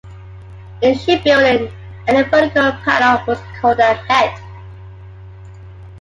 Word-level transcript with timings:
In 0.81 0.97
shipbuilding, 0.97 1.71
any 2.07 2.23
vertical 2.23 2.71
panel 2.71 3.23
was 3.27 3.37
called 3.59 3.77
a 3.77 3.93
"head". 3.93 4.35